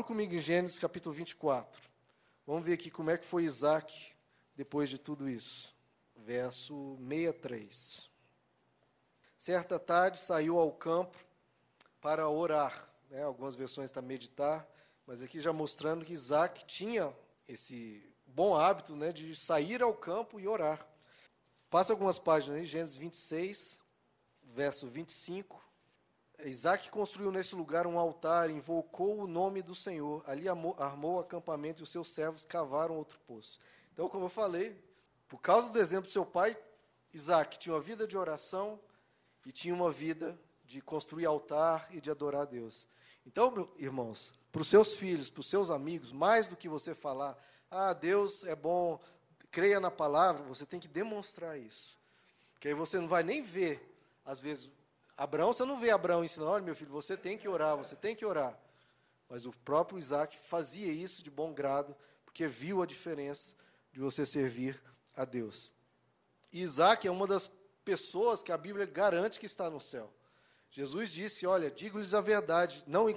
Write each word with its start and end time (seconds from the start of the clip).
comigo 0.00 0.34
em 0.34 0.38
Gênesis 0.38 0.78
capítulo 0.78 1.14
24. 1.14 1.82
Vamos 2.46 2.64
ver 2.64 2.72
aqui 2.72 2.90
como 2.90 3.10
é 3.10 3.18
que 3.18 3.26
foi 3.26 3.44
Isaac 3.44 4.14
depois 4.56 4.88
de 4.88 4.96
tudo 4.96 5.28
isso. 5.28 5.76
Verso 6.16 6.96
63. 6.98 8.10
Certa 9.36 9.78
tarde 9.78 10.16
saiu 10.18 10.58
ao 10.58 10.72
campo 10.72 11.18
para 12.00 12.26
orar. 12.26 12.88
Né? 13.10 13.22
Algumas 13.22 13.54
versões 13.54 13.90
está 13.90 14.00
meditar, 14.00 14.66
mas 15.06 15.20
aqui 15.20 15.40
já 15.40 15.52
mostrando 15.52 16.06
que 16.06 16.14
Isaac 16.14 16.64
tinha 16.64 17.14
esse 17.46 18.02
bom 18.24 18.54
hábito 18.54 18.96
né, 18.96 19.12
de 19.12 19.36
sair 19.36 19.82
ao 19.82 19.92
campo 19.92 20.40
e 20.40 20.48
orar. 20.48 20.86
Passa 21.68 21.92
algumas 21.92 22.18
páginas 22.18 22.60
aí, 22.60 22.64
Gênesis 22.66 22.96
26, 22.96 23.78
verso 24.42 24.86
25. 24.86 25.62
Isaac 26.44 26.90
construiu 26.90 27.30
nesse 27.30 27.54
lugar 27.54 27.86
um 27.86 27.98
altar, 27.98 28.50
invocou 28.50 29.20
o 29.20 29.26
nome 29.26 29.62
do 29.62 29.74
Senhor. 29.74 30.22
Ali 30.26 30.48
armou 30.48 31.16
o 31.16 31.20
acampamento 31.20 31.82
e 31.82 31.84
os 31.84 31.90
seus 31.90 32.12
servos 32.12 32.44
cavaram 32.44 32.96
outro 32.96 33.18
poço. 33.26 33.58
Então, 33.92 34.08
como 34.08 34.24
eu 34.24 34.30
falei, 34.30 34.76
por 35.28 35.40
causa 35.40 35.68
do 35.68 35.78
exemplo 35.78 36.06
do 36.06 36.12
seu 36.12 36.26
pai, 36.26 36.56
Isaac 37.12 37.58
tinha 37.58 37.74
uma 37.74 37.80
vida 37.80 38.06
de 38.06 38.16
oração 38.16 38.80
e 39.44 39.52
tinha 39.52 39.74
uma 39.74 39.90
vida 39.90 40.38
de 40.64 40.80
construir 40.80 41.26
altar 41.26 41.88
e 41.90 42.00
de 42.00 42.10
adorar 42.10 42.42
a 42.42 42.46
Deus. 42.46 42.88
Então, 43.26 43.50
meus 43.50 43.68
irmãos, 43.76 44.32
para 44.50 44.62
os 44.62 44.68
seus 44.68 44.94
filhos, 44.94 45.30
para 45.30 45.40
os 45.40 45.48
seus 45.48 45.70
amigos, 45.70 46.12
mais 46.12 46.48
do 46.48 46.56
que 46.56 46.68
você 46.68 46.94
falar, 46.94 47.36
ah, 47.70 47.92
Deus 47.92 48.44
é 48.44 48.56
bom, 48.56 49.00
creia 49.50 49.78
na 49.78 49.90
palavra, 49.90 50.42
você 50.42 50.64
tem 50.66 50.80
que 50.80 50.88
demonstrar 50.88 51.58
isso. 51.58 51.96
Porque 52.52 52.68
aí 52.68 52.74
você 52.74 52.98
não 52.98 53.08
vai 53.08 53.22
nem 53.22 53.42
ver, 53.42 53.94
às 54.24 54.40
vezes, 54.40 54.70
Abraão, 55.16 55.52
você 55.52 55.64
não 55.64 55.78
vê 55.78 55.90
Abraão 55.90 56.24
ensinando, 56.24 56.50
olha 56.50 56.64
meu 56.64 56.74
filho, 56.74 56.90
você 56.90 57.16
tem 57.16 57.36
que 57.36 57.48
orar, 57.48 57.76
você 57.76 57.94
tem 57.94 58.14
que 58.14 58.24
orar. 58.24 58.58
Mas 59.28 59.46
o 59.46 59.52
próprio 59.64 59.98
Isaac 59.98 60.36
fazia 60.36 60.92
isso 60.92 61.22
de 61.22 61.30
bom 61.30 61.52
grado, 61.52 61.96
porque 62.24 62.46
viu 62.46 62.82
a 62.82 62.86
diferença 62.86 63.54
de 63.92 64.00
você 64.00 64.26
servir 64.26 64.80
a 65.16 65.24
Deus. 65.24 65.72
E 66.52 66.60
Isaac 66.60 67.06
é 67.06 67.10
uma 67.10 67.26
das 67.26 67.50
pessoas 67.84 68.42
que 68.42 68.52
a 68.52 68.58
Bíblia 68.58 68.86
garante 68.86 69.40
que 69.40 69.46
está 69.46 69.70
no 69.70 69.80
céu. 69.80 70.12
Jesus 70.70 71.10
disse: 71.10 71.46
Olha, 71.46 71.70
digo-lhes 71.70 72.14
a 72.14 72.20
verdade, 72.20 72.82
não 72.86 73.08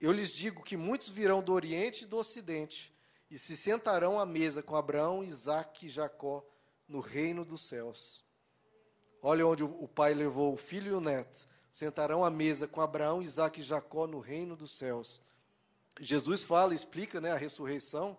eu 0.00 0.10
lhes 0.10 0.32
digo 0.32 0.64
que 0.64 0.76
muitos 0.76 1.08
virão 1.08 1.40
do 1.40 1.52
Oriente 1.52 2.02
e 2.02 2.06
do 2.06 2.16
Ocidente 2.16 2.92
e 3.30 3.38
se 3.38 3.56
sentarão 3.56 4.18
à 4.18 4.26
mesa 4.26 4.62
com 4.62 4.74
Abraão, 4.74 5.22
Isaac 5.22 5.86
e 5.86 5.88
Jacó 5.88 6.44
no 6.88 7.00
reino 7.00 7.44
dos 7.44 7.62
céus. 7.62 8.24
Olha 9.22 9.46
onde 9.46 9.62
o 9.62 9.86
pai 9.86 10.12
levou 10.12 10.52
o 10.52 10.56
filho 10.56 10.90
e 10.90 10.94
o 10.94 11.00
neto. 11.00 11.46
Sentarão 11.70 12.24
à 12.24 12.30
mesa 12.30 12.66
com 12.66 12.80
Abraão, 12.80 13.22
Isaac 13.22 13.60
e 13.60 13.62
Jacó 13.62 14.06
no 14.06 14.18
reino 14.18 14.56
dos 14.56 14.72
céus. 14.72 15.22
Jesus 16.00 16.42
fala, 16.42 16.74
explica 16.74 17.20
né, 17.20 17.30
a 17.30 17.36
ressurreição. 17.36 18.18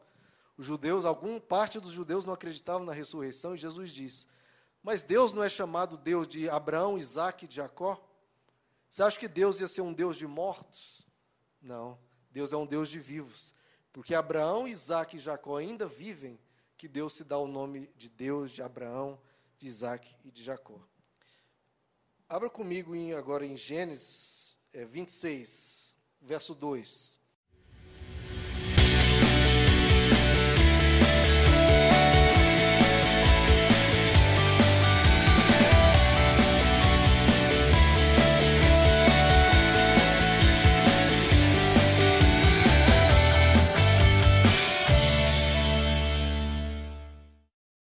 Os 0.57 0.65
judeus, 0.65 1.03
alguma 1.03 1.41
parte 1.41 1.77
dos 1.79 1.91
judeus 1.91 2.25
não 2.25 2.33
acreditavam 2.33 2.85
na 2.85 2.93
ressurreição, 2.93 3.53
e 3.53 3.57
Jesus 3.57 3.91
diz: 3.91 4.27
Mas 4.81 5.03
Deus 5.03 5.33
não 5.33 5.43
é 5.43 5.49
chamado 5.49 5.97
Deus 5.97 6.27
de 6.27 6.49
Abraão, 6.49 6.97
Isaac 6.97 7.45
e 7.45 7.53
Jacó? 7.53 8.01
Você 8.89 9.03
acha 9.03 9.19
que 9.19 9.27
Deus 9.27 9.59
ia 9.59 9.67
ser 9.67 9.81
um 9.81 9.91
Deus 9.91 10.15
de 10.15 10.27
mortos? 10.27 11.05
Não. 11.61 11.97
Deus 12.31 12.53
é 12.53 12.57
um 12.57 12.65
Deus 12.65 12.87
de 12.87 12.99
vivos. 12.99 13.53
Porque 13.91 14.15
Abraão, 14.15 14.67
Isaac 14.67 15.15
e 15.15 15.19
Jacó 15.19 15.57
ainda 15.57 15.85
vivem, 15.85 16.39
que 16.77 16.87
Deus 16.87 17.13
se 17.13 17.23
dá 17.23 17.37
o 17.37 17.47
nome 17.47 17.87
de 17.95 18.09
Deus 18.09 18.51
de 18.51 18.61
Abraão, 18.61 19.19
de 19.57 19.67
Isaac 19.67 20.15
e 20.23 20.31
de 20.31 20.43
Jacó. 20.43 20.79
Abra 22.29 22.49
comigo 22.49 22.95
em, 22.95 23.13
agora 23.13 23.45
em 23.45 23.55
Gênesis 23.55 24.57
é, 24.73 24.85
26, 24.85 25.93
verso 26.21 26.55
2. 26.55 27.19